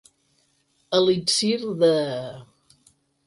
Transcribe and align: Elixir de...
Elixir 0.99 1.59
de... 1.83 1.93